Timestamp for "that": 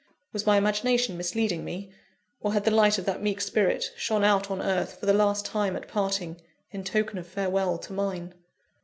3.05-3.21